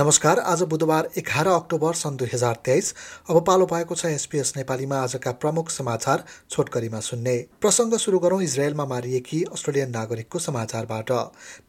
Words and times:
नमस्कार 0.00 0.38
आज 0.38 0.62
बुधबार 0.62 1.08
एघार 1.18 1.46
अक्टोबर 1.46 1.94
सन् 1.94 2.16
दुई 2.16 2.28
हजार 2.32 2.58
तेइस। 2.64 2.94
अब 3.30 3.40
पालो 3.46 3.66
भएको 3.66 3.94
छ 3.94 4.06
एसपिएस 4.06 4.52
नेपालीमा 4.56 4.96
आजका 4.96 5.30
प्रमुख 5.34 5.70
समाचार 5.70 6.22
छोटकरीमा 6.50 7.00
सुन्ने। 7.00 7.34
प्रसङ्ग 7.60 7.96
सुरु 7.98 8.18
गरौँ 8.18 8.42
इजरायलमा 8.42 8.84
मारिएकी 8.84 9.42
अस्ट्रेलियन 9.52 9.90
नागरिकको 9.90 10.38
समाचारबाट। 10.38 11.10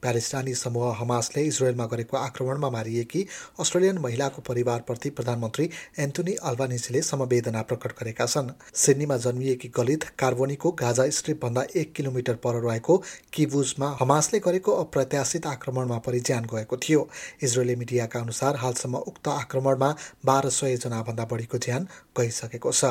प्यालेस्टानी 0.01 0.53
समूह 0.53 0.93
हमासले 0.97 1.43
इजरायलमा 1.43 1.85
गरेको 1.85 2.17
आक्रमणमा 2.17 2.69
मारिएकी 2.69 3.25
अस्ट्रेलियन 3.59 3.97
महिलाको 3.97 4.41
परिवारप्रति 4.41 5.09
प्रधानमन्त्री 5.09 5.69
एन्टोनी 5.99 6.35
अल्बानिजीले 6.43 7.01
समवेदना 7.01 7.61
प्रकट 7.63 7.97
गरेका 7.99 8.25
छन्। 8.27 8.53
सिडनीमा 8.75 9.17
जन्मिएकी 9.17 9.71
गलित 9.77 10.03
कार्बोनीको 10.19 10.71
गाजा 10.83 11.09
स्ट्रिपभन्दा 11.17 11.65
एक 11.75 11.93
किलोमिटर 11.93 12.35
पर 12.45 12.61
रहेको 12.61 13.01
किबुजमा 13.33 13.95
हमासले 13.99 14.39
गरेको 14.45 14.77
अप्रत्याशित 14.85 15.47
आक्रमणमा 15.47 15.97
परि 16.05 16.19
ज्यान 16.21 16.45
गएको 16.53 16.77
थियो। 16.77 17.09
इजरायली 17.43 17.75
मिडियाका 17.75 18.17
अनुसार 18.19 18.55
हालसम्म 18.55 18.95
उक्त 19.09 19.27
आक्रमणमा 19.27 19.89
बाह्र 20.25 20.49
सय 20.49 20.77
जनाभन्दा 20.83 21.25
बढीको 21.31 21.57
ज्यान 21.57 21.87
गइसकेको 22.17 22.71
छ। 22.71 22.85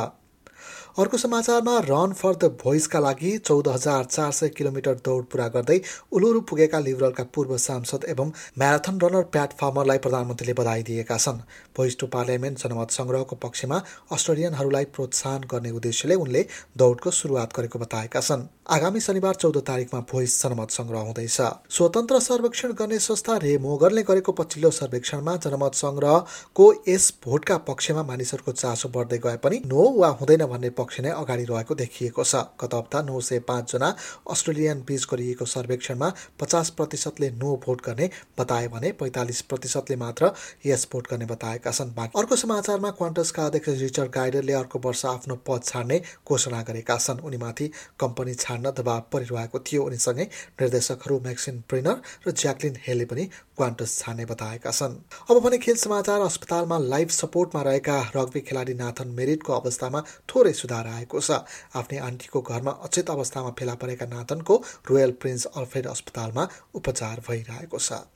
अर्को 0.99 1.17
समाचारमा 1.19 1.79
रन 1.85 2.13
फर 2.13 2.35
द 2.35 2.51
भोइसका 2.63 2.99
लागि 3.01 3.37
चौध 3.41 3.69
हजार 3.69 4.05
चार 4.07 4.33
सय 4.33 4.49
किलोमिटर 4.59 4.95
दौड 5.05 5.25
पुरा 5.27 5.49
गर्दै 5.49 5.81
उलुरु 6.13 6.41
पुगेका 6.51 6.79
लिबरलका 6.81 7.25
पूर्व 7.35 7.57
सांसद 7.59 8.05
एवं 8.09 8.33
म्याराथन 8.59 8.99
रनर 9.03 9.23
प्याट 9.33 9.53
फार्मरलाई 9.61 9.99
प्रधानमन्त्रीले 9.99 10.55
बधाई 10.61 10.83
दिएका 10.83 11.17
छन्। 11.19 11.41
भोइस 11.77 11.99
टु 11.99 12.07
पार्लियामेन्ट 12.09 12.59
जनमत 12.59 12.91
सङ्ग्रहको 12.91 13.37
पक्षमा 13.45 13.83
अस्ट्रेलियनहरूलाई 14.13 14.85
प्रोत्साहन 14.95 15.49
गर्ने 15.51 15.71
उद्देश्यले 15.71 16.15
उनले 16.25 16.47
दौडको 16.79 17.10
सुरुवात 17.13 17.57
गरेको 17.57 17.79
बताएका 17.79 18.21
छन्। 18.21 18.47
आगामी 18.71 19.01
शनिबार 19.01 19.35
चौध 19.35 19.57
तारिकमा 19.66 20.01
भोइस 20.10 20.43
जनमत 20.43 20.71
सङ्ग्रह 20.71 21.01
हुँदैछ। 21.09 21.41
स्वतन्त्र 21.77 22.21
सर्वेक्षण 22.21 22.73
गर्ने 22.80 22.99
संस्था 22.99 23.37
रे 23.45 23.57
मोगरले 23.59 24.03
गरेको 24.03 24.32
पछिल्लो 24.41 24.71
सर्वेक्षणमा 24.79 25.37
जनमत 25.45 25.75
सङ्ग्रहको 25.75 26.66
यस 26.88 27.13
भोटका 27.25 27.57
पक्षमा 27.69 28.03
मानिसहरूको 28.10 28.53
चासो 28.53 28.88
बढ्दै 28.97 29.19
गए 29.25 29.37
पनि 29.45 29.60
नो 29.66 29.88
वा 29.99 30.09
हुँदैन 30.21 30.43
भन्ने 30.59 30.70
पक्ष 30.74 31.01
नै 31.01 31.10
अगाडि 31.12 31.45
रहेको 31.46 31.74
देखिएको 31.76 32.24
छ। 32.24 32.34
गत 32.59 32.74
हप्ता 32.74 33.02
नौ 33.06 33.20
सय 33.23 33.38
पाँचजना 33.46 33.88
अस्ट्रेलियन 34.26 34.82
बीच 34.82 35.06
गरिएको 35.10 35.45
सर्वेक्षणमा 35.46 36.09
पचास 36.40 36.70
प्रतिशतले 36.74 37.30
नो 37.38 37.51
भोट 37.62 37.78
गर्ने 37.87 38.10
बताए 38.38 38.66
भने 38.68 38.92
पैँतालिस 38.98 39.42
प्रतिशतले 39.46 39.96
मात्र 39.96 40.32
यस 40.66 40.88
भोट 40.92 41.10
गर्ने 41.10 41.26
बताएका 41.26 41.70
छन्। 41.70 41.95
अर्को 42.18 42.36
समाचारमा 42.36 42.90
क्वान्टसका 42.98 43.46
अध्यक्ष 43.46 43.68
रिचर्ड 43.80 44.10
गाइडरले 44.10 44.52
अर्को 44.54 44.79
वर्ष 44.84 45.04
आफ्नो 45.06 45.34
पद 45.46 45.62
छाड्ने 45.64 46.01
घोषणा 46.26 46.62
गरेका 46.62 46.96
छन्। 46.98 47.23
उनीमाथि 47.23 47.70
कम्पनी 48.01 48.34
छाड्न 48.36 48.70
दबाव 48.74 49.02
परिरहेको 49.12 49.59
थियो। 49.60 49.84
उनीसँगै 49.84 50.24
निर्देशकहरू 50.59 51.20
म्याक्सिन 51.20 51.62
प्रिनर 51.68 52.02
र 52.26 52.30
ज्याक्लिन 52.34 52.74
हेले 52.86 53.04
पनि 53.06 53.24
क्वान्टस 53.56 53.98
छाड्ने 53.98 54.24
बताएका 54.26 54.70
छन्। 54.73 54.98
अब 55.30 55.42
भने 55.45 55.59
खेल 55.59 55.76
समाचार 55.79 56.20
अस्पतालमा 56.20 56.79
लाइफ 56.88 57.10
सपोर्टमा 57.12 57.62
रहेका 57.62 57.96
रग्बी 58.16 58.40
खेलाडी 58.40 58.74
नाथन 58.74 59.09
मेरिटको 59.18 59.52
अवस्थामा 59.52 60.01
थोरै 60.39 60.53
सुधार 60.55 60.87
आएको 60.87 61.19
छ। 61.19 61.43
आफ्नै 61.75 61.99
आन्टीको 61.99 62.39
घरमा 62.41 62.73
अचेत 62.87 63.11
अवस्थामा 63.11 63.51
फेला 63.59 63.75
परेका 63.75 64.06
नाथनको 64.06 64.55
रोयल 64.89 65.12
प्रिन्स 65.19 65.47
अल्फ्रेड 65.59 65.87
अस्पतालमा 65.91 66.44
उपचार 66.75 67.17
भइरहेको 67.28 67.78
छ। 67.78 68.06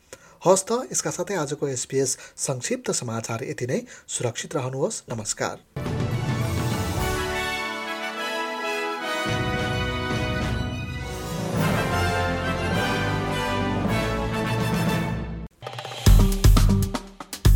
हस् 0.42 0.66
त 0.68 0.70
यसका 0.92 1.10
साथै 1.10 1.34
आजको 1.36 1.68
एसपिएस 1.68 2.10
संक्षिप्त 2.38 2.90
समाचार 2.92 3.44
यति 3.44 3.66
नै। 3.66 3.80
सुरक्षित 4.08 4.54
रहनुहोस्। 4.54 5.02
नमस्कार। 5.10 5.56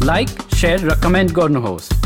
लाइक 0.03 0.29
र 0.65 0.95
कमेन्ट 1.03 1.33
गर्नुहोस्। 1.33 2.06